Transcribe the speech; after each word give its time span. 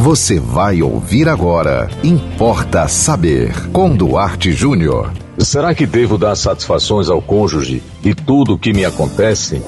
Você 0.00 0.40
vai 0.40 0.80
ouvir 0.80 1.28
agora. 1.28 1.90
Importa 2.02 2.88
saber. 2.88 3.52
Com 3.70 3.94
Duarte 3.94 4.50
Júnior. 4.50 5.12
Será 5.36 5.74
que 5.74 5.84
devo 5.84 6.16
dar 6.16 6.34
satisfações 6.36 7.10
ao 7.10 7.20
cônjuge 7.20 7.82
de 8.00 8.14
tudo 8.14 8.54
o 8.54 8.58
que 8.58 8.72
me 8.72 8.82
acontece? 8.82 9.60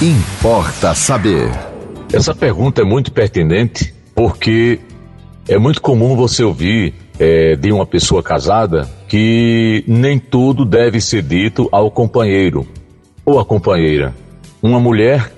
Importa 0.00 0.94
saber. 0.94 1.50
Essa 2.12 2.32
pergunta 2.36 2.82
é 2.82 2.84
muito 2.84 3.10
pertinente 3.10 3.92
porque 4.14 4.78
é 5.48 5.58
muito 5.58 5.82
comum 5.82 6.14
você 6.14 6.44
ouvir 6.44 6.94
é, 7.18 7.56
de 7.56 7.72
uma 7.72 7.84
pessoa 7.84 8.22
casada 8.22 8.88
que 9.08 9.82
nem 9.88 10.20
tudo 10.20 10.64
deve 10.64 11.00
ser 11.00 11.20
dito 11.20 11.68
ao 11.72 11.90
companheiro 11.90 12.64
ou 13.24 13.40
à 13.40 13.44
companheira. 13.44 14.14
Uma 14.62 14.78
mulher 14.78 15.32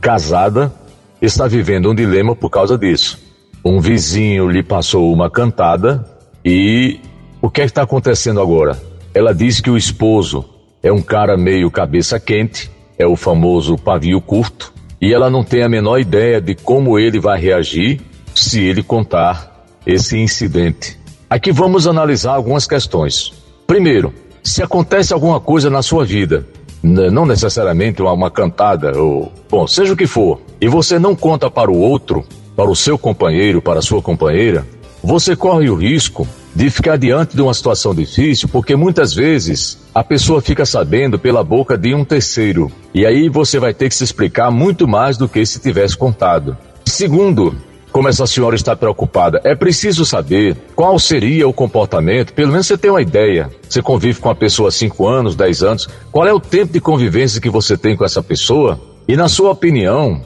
casada 0.00 0.72
está 1.20 1.46
vivendo 1.46 1.90
um 1.90 1.94
dilema 1.94 2.34
por 2.34 2.48
causa 2.48 2.78
disso. 2.78 3.29
Um 3.64 3.78
vizinho 3.78 4.48
lhe 4.48 4.62
passou 4.62 5.12
uma 5.12 5.28
cantada 5.28 6.04
e 6.42 6.98
o 7.42 7.50
que 7.50 7.60
é 7.60 7.64
está 7.64 7.82
acontecendo 7.82 8.40
agora? 8.40 8.80
Ela 9.12 9.34
diz 9.34 9.60
que 9.60 9.70
o 9.70 9.76
esposo 9.76 10.44
é 10.82 10.90
um 10.90 11.02
cara 11.02 11.36
meio 11.36 11.70
cabeça 11.70 12.18
quente, 12.18 12.70
é 12.98 13.06
o 13.06 13.16
famoso 13.16 13.76
pavio 13.76 14.18
curto, 14.20 14.72
e 14.98 15.12
ela 15.12 15.28
não 15.28 15.44
tem 15.44 15.62
a 15.62 15.68
menor 15.68 15.98
ideia 15.98 16.40
de 16.40 16.54
como 16.54 16.98
ele 16.98 17.20
vai 17.20 17.38
reagir 17.38 18.00
se 18.34 18.62
ele 18.62 18.82
contar 18.82 19.66
esse 19.86 20.16
incidente. 20.16 20.98
Aqui 21.28 21.52
vamos 21.52 21.86
analisar 21.86 22.34
algumas 22.34 22.66
questões. 22.66 23.32
Primeiro, 23.66 24.14
se 24.42 24.62
acontece 24.62 25.12
alguma 25.12 25.38
coisa 25.38 25.68
na 25.68 25.82
sua 25.82 26.04
vida, 26.04 26.46
não 26.82 27.26
necessariamente 27.26 28.00
uma 28.00 28.30
cantada, 28.30 28.98
ou, 28.98 29.30
bom, 29.50 29.66
seja 29.66 29.92
o 29.92 29.96
que 29.96 30.06
for, 30.06 30.40
e 30.58 30.66
você 30.66 30.98
não 30.98 31.14
conta 31.14 31.50
para 31.50 31.70
o 31.70 31.78
outro, 31.78 32.24
para 32.60 32.70
o 32.70 32.76
seu 32.76 32.98
companheiro, 32.98 33.62
para 33.62 33.78
a 33.78 33.82
sua 33.82 34.02
companheira, 34.02 34.66
você 35.02 35.34
corre 35.34 35.70
o 35.70 35.74
risco 35.74 36.28
de 36.54 36.68
ficar 36.68 36.98
diante 36.98 37.34
de 37.34 37.40
uma 37.40 37.54
situação 37.54 37.94
difícil, 37.94 38.50
porque 38.50 38.76
muitas 38.76 39.14
vezes 39.14 39.78
a 39.94 40.04
pessoa 40.04 40.42
fica 40.42 40.66
sabendo 40.66 41.18
pela 41.18 41.42
boca 41.42 41.78
de 41.78 41.94
um 41.94 42.04
terceiro. 42.04 42.70
E 42.92 43.06
aí 43.06 43.30
você 43.30 43.58
vai 43.58 43.72
ter 43.72 43.88
que 43.88 43.94
se 43.94 44.04
explicar 44.04 44.50
muito 44.50 44.86
mais 44.86 45.16
do 45.16 45.26
que 45.26 45.46
se 45.46 45.58
tivesse 45.58 45.96
contado. 45.96 46.54
Segundo, 46.84 47.56
como 47.90 48.08
essa 48.08 48.26
senhora 48.26 48.56
está 48.56 48.76
preocupada, 48.76 49.40
é 49.42 49.54
preciso 49.54 50.04
saber 50.04 50.54
qual 50.76 50.98
seria 50.98 51.48
o 51.48 51.54
comportamento, 51.54 52.34
pelo 52.34 52.52
menos 52.52 52.66
você 52.66 52.76
tem 52.76 52.90
uma 52.90 53.00
ideia. 53.00 53.48
Você 53.66 53.80
convive 53.80 54.20
com 54.20 54.28
a 54.28 54.34
pessoa 54.34 54.68
há 54.68 54.72
5 54.72 55.08
anos, 55.08 55.34
10 55.34 55.62
anos, 55.62 55.88
qual 56.12 56.26
é 56.26 56.32
o 56.34 56.38
tempo 56.38 56.74
de 56.74 56.80
convivência 56.80 57.40
que 57.40 57.48
você 57.48 57.74
tem 57.74 57.96
com 57.96 58.04
essa 58.04 58.22
pessoa? 58.22 58.78
E 59.08 59.16
na 59.16 59.30
sua 59.30 59.50
opinião, 59.50 60.20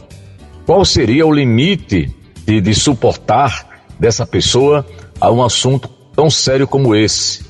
qual 0.66 0.84
seria 0.84 1.24
o 1.24 1.32
limite 1.32 2.12
de, 2.46 2.60
de 2.60 2.74
suportar 2.74 3.84
dessa 3.98 4.26
pessoa 4.26 4.86
a 5.20 5.30
um 5.30 5.42
assunto 5.42 5.88
tão 6.14 6.28
sério 6.28 6.66
como 6.66 6.94
esse? 6.94 7.44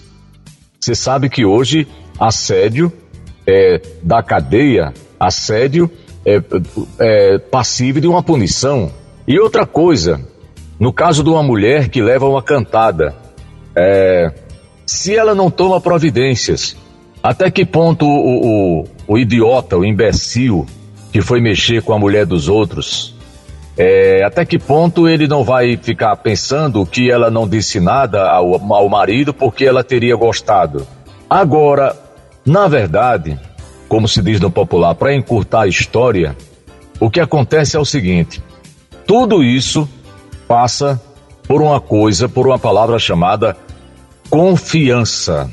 Você 0.80 0.94
sabe 0.94 1.28
que 1.28 1.44
hoje 1.44 1.86
assédio 2.18 2.92
é, 3.46 3.80
da 4.02 4.22
cadeia, 4.22 4.92
assédio 5.18 5.90
é, 6.24 6.40
é 6.98 7.38
passível 7.38 8.00
de 8.00 8.08
uma 8.08 8.22
punição. 8.22 8.90
E 9.26 9.38
outra 9.38 9.66
coisa, 9.66 10.20
no 10.78 10.92
caso 10.92 11.22
de 11.22 11.30
uma 11.30 11.42
mulher 11.42 11.88
que 11.88 12.02
leva 12.02 12.28
uma 12.28 12.42
cantada, 12.42 13.14
é, 13.74 14.32
se 14.86 15.16
ela 15.16 15.34
não 15.34 15.50
toma 15.50 15.80
providências, 15.80 16.76
até 17.22 17.50
que 17.50 17.64
ponto 17.64 18.04
o, 18.06 18.80
o, 18.80 18.84
o, 19.08 19.18
idiota, 19.18 19.78
o 19.78 19.84
imbecil 19.84 20.66
que 21.10 21.22
foi 21.22 21.40
mexer 21.40 21.82
com 21.82 21.92
a 21.92 21.98
mulher 21.98 22.26
dos 22.26 22.48
outros, 22.48 23.13
é, 23.76 24.22
até 24.24 24.44
que 24.44 24.58
ponto 24.58 25.08
ele 25.08 25.26
não 25.26 25.42
vai 25.42 25.76
ficar 25.76 26.14
pensando 26.16 26.86
que 26.86 27.10
ela 27.10 27.30
não 27.30 27.48
disse 27.48 27.80
nada 27.80 28.30
ao, 28.30 28.54
ao 28.72 28.88
marido 28.88 29.34
porque 29.34 29.64
ela 29.64 29.82
teria 29.82 30.14
gostado? 30.14 30.86
Agora, 31.28 31.96
na 32.46 32.68
verdade, 32.68 33.38
como 33.88 34.06
se 34.06 34.22
diz 34.22 34.40
no 34.40 34.50
popular, 34.50 34.94
para 34.94 35.14
encurtar 35.14 35.62
a 35.62 35.66
história, 35.66 36.36
o 37.00 37.10
que 37.10 37.20
acontece 37.20 37.76
é 37.76 37.80
o 37.80 37.84
seguinte: 37.84 38.42
tudo 39.06 39.42
isso 39.42 39.88
passa 40.46 41.00
por 41.48 41.60
uma 41.60 41.80
coisa, 41.80 42.28
por 42.28 42.46
uma 42.46 42.58
palavra 42.58 42.98
chamada 42.98 43.56
confiança. 44.30 45.50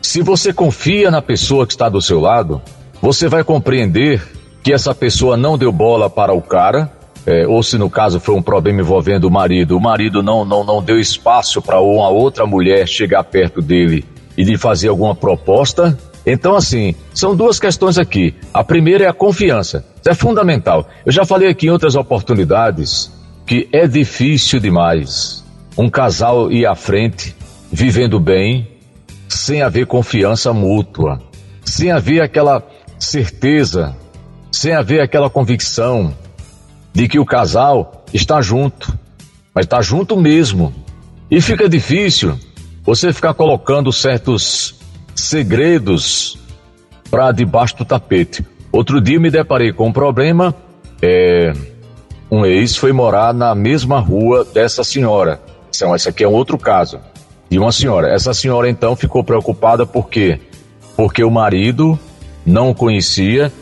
Se 0.00 0.22
você 0.22 0.52
confia 0.52 1.10
na 1.10 1.20
pessoa 1.20 1.66
que 1.66 1.72
está 1.72 1.88
do 1.88 2.00
seu 2.00 2.20
lado, 2.20 2.62
você 3.02 3.28
vai 3.28 3.42
compreender 3.42 4.22
que 4.62 4.72
essa 4.72 4.94
pessoa 4.94 5.36
não 5.36 5.58
deu 5.58 5.70
bola 5.72 6.08
para 6.08 6.32
o 6.32 6.40
cara, 6.40 6.90
é, 7.26 7.44
ou 7.44 7.60
se 7.60 7.76
no 7.76 7.90
caso 7.90 8.20
foi 8.20 8.36
um 8.36 8.42
problema 8.42 8.80
envolvendo 8.80 9.24
o 9.24 9.30
marido, 9.30 9.76
o 9.76 9.80
marido 9.80 10.22
não, 10.22 10.44
não, 10.44 10.62
não 10.62 10.80
deu 10.80 10.98
espaço 10.98 11.60
para 11.60 11.80
uma 11.80 12.08
outra 12.08 12.46
mulher 12.46 12.86
chegar 12.86 13.24
perto 13.24 13.60
dele 13.60 14.04
e 14.38 14.44
lhe 14.44 14.56
fazer 14.56 14.88
alguma 14.88 15.14
proposta. 15.14 15.98
Então, 16.24 16.54
assim, 16.54 16.94
são 17.12 17.34
duas 17.34 17.58
questões 17.58 17.98
aqui. 17.98 18.34
A 18.54 18.62
primeira 18.62 19.04
é 19.04 19.08
a 19.08 19.12
confiança. 19.12 19.84
Isso 20.00 20.10
é 20.10 20.14
fundamental. 20.14 20.88
Eu 21.04 21.10
já 21.10 21.24
falei 21.24 21.48
aqui 21.48 21.66
em 21.66 21.70
outras 21.70 21.96
oportunidades 21.96 23.10
que 23.44 23.68
é 23.72 23.86
difícil 23.88 24.60
demais 24.60 25.44
um 25.76 25.90
casal 25.90 26.50
ir 26.50 26.64
à 26.64 26.74
frente, 26.74 27.34
vivendo 27.70 28.18
bem, 28.18 28.68
sem 29.28 29.62
haver 29.62 29.86
confiança 29.86 30.52
mútua, 30.52 31.20
sem 31.64 31.90
haver 31.90 32.22
aquela 32.22 32.66
certeza, 32.98 33.94
sem 34.50 34.72
haver 34.72 35.00
aquela 35.00 35.28
convicção 35.28 36.14
de 36.96 37.06
que 37.08 37.18
o 37.18 37.26
casal 37.26 38.06
está 38.10 38.40
junto, 38.40 38.98
mas 39.54 39.66
está 39.66 39.82
junto 39.82 40.16
mesmo. 40.16 40.72
E 41.30 41.42
fica 41.42 41.68
difícil 41.68 42.38
você 42.82 43.12
ficar 43.12 43.34
colocando 43.34 43.92
certos 43.92 44.76
segredos 45.14 46.38
para 47.10 47.32
debaixo 47.32 47.76
do 47.76 47.84
tapete. 47.84 48.42
Outro 48.72 48.98
dia 48.98 49.20
me 49.20 49.30
deparei 49.30 49.74
com 49.74 49.88
um 49.88 49.92
problema. 49.92 50.54
É, 51.02 51.52
um 52.30 52.46
ex 52.46 52.76
foi 52.76 52.92
morar 52.92 53.34
na 53.34 53.54
mesma 53.54 54.00
rua 54.00 54.42
dessa 54.42 54.82
senhora. 54.82 55.38
Então, 55.68 55.94
esse 55.94 56.08
aqui 56.08 56.24
é 56.24 56.28
um 56.28 56.32
outro 56.32 56.56
caso 56.56 56.98
de 57.50 57.58
uma 57.58 57.72
senhora. 57.72 58.08
Essa 58.08 58.32
senhora 58.32 58.70
então 58.70 58.96
ficou 58.96 59.22
preocupada 59.22 59.84
por 59.84 60.08
quê? 60.08 60.40
Porque 60.96 61.22
o 61.22 61.30
marido 61.30 61.98
não 62.46 62.72
conhecia 62.72 63.52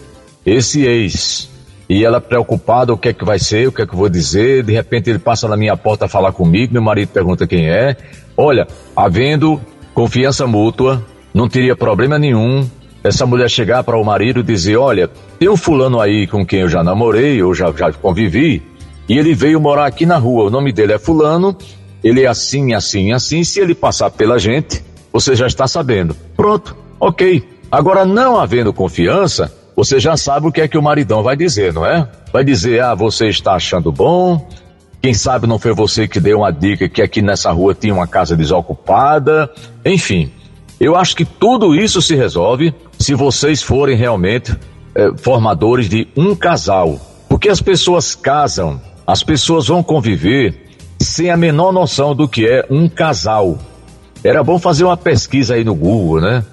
esse 0.47 0.87
ex. 0.87 1.53
E 1.95 2.05
ela 2.05 2.21
preocupada, 2.21 2.93
o 2.93 2.99
que 2.99 3.11
é 3.11 3.13
que 3.13 3.25
vai 3.25 3.39
ser, 3.39 3.69
o 3.69 3.73
que 3.73 3.81
é 3.81 3.87
que 3.87 3.95
eu 3.95 3.99
vou 3.99 4.09
dizer, 4.09 4.65
de 4.65 4.73
repente 4.73 5.09
ele 5.09 5.21
passa 5.21 5.47
na 5.47 5.57
minha 5.57 5.77
porta 5.77 6.07
a 6.07 6.09
falar 6.09 6.33
comigo, 6.33 6.73
meu 6.73 6.83
marido 6.83 7.11
pergunta 7.11 7.47
quem 7.47 7.71
é. 7.71 7.97
Olha, 8.37 8.67
havendo 8.97 9.61
confiança 9.95 10.45
mútua, 10.45 11.07
não 11.33 11.49
teria 11.49 11.77
problema 11.77 12.19
nenhum 12.19 12.69
essa 13.05 13.25
mulher 13.25 13.49
chegar 13.49 13.85
para 13.85 13.97
o 13.97 14.05
marido 14.05 14.41
e 14.41 14.43
dizer: 14.43 14.77
Olha, 14.77 15.09
tem 15.39 15.49
um 15.49 15.57
fulano 15.57 16.01
aí 16.01 16.27
com 16.27 16.45
quem 16.45 16.63
eu 16.63 16.69
já 16.69 16.83
namorei, 16.83 17.41
eu 17.41 17.55
já, 17.55 17.71
já 17.71 17.93
convivi, 17.93 18.61
e 19.09 19.17
ele 19.17 19.33
veio 19.33 19.61
morar 19.61 19.87
aqui 19.87 20.05
na 20.05 20.19
rua. 20.19 20.47
O 20.47 20.51
nome 20.51 20.73
dele 20.73 20.95
é 20.95 20.99
Fulano, 20.99 21.57
ele 22.03 22.25
é 22.25 22.27
assim, 22.27 22.75
assim, 22.75 23.13
assim. 23.13 23.45
Se 23.45 23.61
ele 23.61 23.73
passar 23.73 24.11
pela 24.11 24.37
gente, 24.37 24.83
você 25.13 25.37
já 25.37 25.47
está 25.47 25.69
sabendo. 25.69 26.17
Pronto, 26.37 26.77
ok. 26.99 27.41
Agora, 27.71 28.05
não 28.05 28.37
havendo 28.37 28.73
confiança, 28.73 29.53
você 29.77 29.99
já 29.99 30.17
sabe 30.17 30.47
o 30.47 30.53
que 30.53 30.61
é 30.61 30.69
que 30.69 30.79
o 30.79 30.83
maridão 30.83 31.23
vai 31.23 31.37
dizer, 31.37 31.73
não 31.73 31.85
é? 31.85 32.09
Vai 32.33 32.45
dizer: 32.45 32.81
Ah, 32.83 32.95
você 32.95 33.29
está 33.29 33.55
achando 33.55 33.91
bom. 33.91 34.49
Quem 35.03 35.13
sabe 35.13 35.47
não 35.47 35.59
foi 35.59 35.75
você 35.75 36.09
que 36.09 36.19
deu 36.19 36.39
uma 36.39 36.51
dica 36.51 36.89
que 36.89 37.03
aqui 37.03 37.21
nessa 37.21 37.51
rua 37.53 37.75
tinha 37.75 37.93
uma 37.93 38.07
casa 38.07 38.35
desocupada. 38.35 39.51
Enfim, 39.85 40.33
eu 40.81 40.97
acho 40.97 41.15
que 41.15 41.25
tudo 41.25 41.75
isso 41.75 42.01
se 42.01 42.15
resolve 42.15 42.75
se 42.99 43.15
vocês 43.15 43.63
forem 43.63 43.97
realmente 43.97 44.57
é, 44.95 45.11
formadores 45.19 45.89
de 45.89 46.09
um 46.17 46.35
casal. 46.35 46.99
Porque 47.29 47.49
as 47.49 47.61
pessoas 47.61 48.15
casam, 48.15 48.81
as 49.07 49.23
pessoas 49.23 49.67
vão 49.67 49.83
conviver 49.83 50.65
sem 50.99 51.31
a 51.31 51.37
menor 51.37 51.73
noção 51.73 52.15
do 52.15 52.27
que 52.27 52.47
é 52.47 52.65
um 52.71 52.89
casal. 52.89 53.59
Era 54.23 54.43
bom 54.43 54.59
fazer 54.59 54.85
uma 54.85 54.97
pesquisa 54.97 55.55
aí 55.55 55.65
no 55.65 55.75
Google, 55.75 56.21
né? 56.21 56.45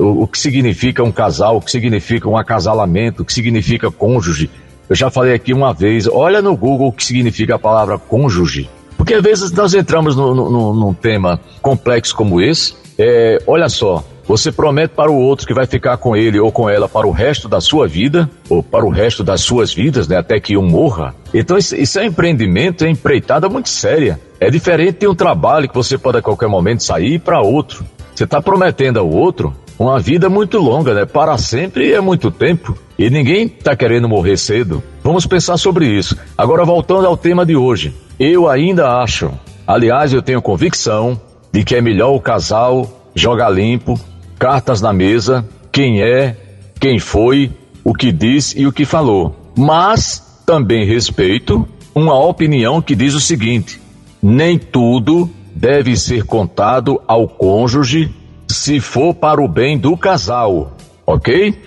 O, 0.00 0.22
o 0.22 0.26
que 0.26 0.38
significa 0.38 1.02
um 1.04 1.12
casal, 1.12 1.56
o 1.56 1.60
que 1.60 1.70
significa 1.70 2.28
um 2.28 2.36
acasalamento, 2.36 3.22
o 3.22 3.24
que 3.24 3.32
significa 3.32 3.90
cônjuge. 3.90 4.50
Eu 4.88 4.96
já 4.96 5.10
falei 5.10 5.34
aqui 5.34 5.52
uma 5.52 5.72
vez, 5.72 6.08
olha 6.08 6.42
no 6.42 6.56
Google 6.56 6.88
o 6.88 6.92
que 6.92 7.04
significa 7.04 7.54
a 7.54 7.58
palavra 7.58 7.98
cônjuge. 7.98 8.68
Porque 8.96 9.14
às 9.14 9.22
vezes 9.22 9.52
nós 9.52 9.74
entramos 9.74 10.16
no, 10.16 10.34
no, 10.34 10.74
num 10.74 10.94
tema 10.94 11.40
complexo 11.62 12.14
como 12.14 12.40
esse 12.40 12.74
é, 13.02 13.38
olha 13.46 13.68
só, 13.70 14.04
você 14.26 14.52
promete 14.52 14.94
para 14.94 15.10
o 15.10 15.16
outro 15.16 15.46
que 15.46 15.54
vai 15.54 15.66
ficar 15.66 15.96
com 15.96 16.14
ele 16.14 16.38
ou 16.38 16.52
com 16.52 16.68
ela 16.68 16.86
para 16.86 17.06
o 17.06 17.10
resto 17.10 17.48
da 17.48 17.60
sua 17.60 17.88
vida, 17.88 18.30
ou 18.46 18.62
para 18.62 18.84
o 18.84 18.90
resto 18.90 19.24
das 19.24 19.40
suas 19.40 19.72
vidas, 19.72 20.06
né, 20.06 20.18
até 20.18 20.38
que 20.38 20.54
um 20.54 20.68
morra. 20.68 21.14
Então 21.32 21.56
isso, 21.56 21.98
é 21.98 22.04
empreendimento, 22.04 22.84
é 22.84 22.90
empreitada 22.90 23.48
muito 23.48 23.70
séria. 23.70 24.20
É 24.38 24.50
diferente 24.50 25.00
de 25.00 25.08
um 25.08 25.14
trabalho 25.14 25.66
que 25.66 25.74
você 25.74 25.96
pode 25.96 26.18
a 26.18 26.22
qualquer 26.22 26.46
momento 26.46 26.82
sair 26.82 27.18
para 27.18 27.40
outro. 27.40 27.86
Você 28.14 28.24
está 28.24 28.42
prometendo 28.42 28.98
ao 28.98 29.08
outro 29.08 29.54
uma 29.80 29.98
vida 29.98 30.28
muito 30.28 30.58
longa, 30.58 30.92
né? 30.92 31.06
Para 31.06 31.38
sempre 31.38 31.94
é 31.94 32.02
muito 32.02 32.30
tempo. 32.30 32.76
E 32.98 33.08
ninguém 33.08 33.46
está 33.46 33.74
querendo 33.74 34.06
morrer 34.06 34.36
cedo. 34.36 34.82
Vamos 35.02 35.24
pensar 35.24 35.56
sobre 35.56 35.86
isso. 35.86 36.18
Agora 36.36 36.66
voltando 36.66 37.06
ao 37.06 37.16
tema 37.16 37.46
de 37.46 37.56
hoje. 37.56 37.94
Eu 38.18 38.46
ainda 38.46 39.00
acho, 39.00 39.32
aliás, 39.66 40.12
eu 40.12 40.20
tenho 40.20 40.42
convicção 40.42 41.18
de 41.50 41.64
que 41.64 41.74
é 41.74 41.80
melhor 41.80 42.14
o 42.14 42.20
casal 42.20 43.08
jogar 43.14 43.48
limpo, 43.48 43.98
cartas 44.38 44.82
na 44.82 44.92
mesa, 44.92 45.48
quem 45.72 46.02
é, 46.02 46.36
quem 46.78 46.98
foi, 46.98 47.50
o 47.82 47.94
que 47.94 48.12
disse 48.12 48.60
e 48.60 48.66
o 48.66 48.72
que 48.72 48.84
falou. 48.84 49.34
Mas 49.56 50.42
também 50.44 50.84
respeito 50.84 51.66
uma 51.94 52.22
opinião 52.22 52.82
que 52.82 52.94
diz 52.94 53.14
o 53.14 53.20
seguinte: 53.20 53.80
nem 54.22 54.58
tudo 54.58 55.30
deve 55.54 55.96
ser 55.96 56.24
contado 56.24 57.00
ao 57.06 57.26
cônjuge 57.26 58.14
se 58.60 58.78
for 58.78 59.14
para 59.14 59.40
o 59.40 59.48
bem 59.48 59.78
do 59.78 59.96
casal, 59.96 60.76
ok? 61.06 61.58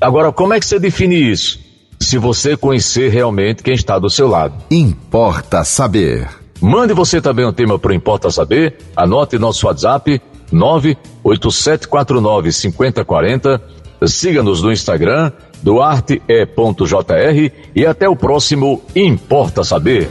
Agora, 0.00 0.32
como 0.32 0.52
é 0.52 0.58
que 0.58 0.66
você 0.66 0.80
define 0.80 1.14
isso? 1.14 1.60
Se 2.00 2.18
você 2.18 2.56
conhecer 2.56 3.08
realmente 3.08 3.62
quem 3.62 3.72
está 3.72 4.00
do 4.00 4.10
seu 4.10 4.26
lado. 4.26 4.54
Importa 4.68 5.62
saber. 5.62 6.28
Mande 6.60 6.92
você 6.92 7.20
também 7.20 7.46
um 7.46 7.52
tema 7.52 7.78
para 7.78 7.92
o 7.92 7.94
Importa 7.94 8.32
Saber. 8.32 8.78
Anote 8.96 9.38
nosso 9.38 9.68
WhatsApp 9.68 10.20
98749 10.50 12.50
5040. 12.50 13.62
Siga-nos 14.06 14.60
no 14.60 14.72
Instagram 14.72 15.30
duarte.jr 15.62 17.52
e 17.76 17.86
até 17.86 18.08
o 18.08 18.16
próximo 18.16 18.82
Importa 18.96 19.62
Saber. 19.62 20.08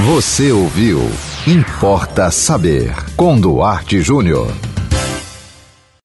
Você 0.00 0.52
ouviu 0.52 1.02
Importa 1.46 2.30
Saber 2.30 2.94
com 3.14 3.38
Duarte 3.38 4.00
Júnior. 4.00 4.48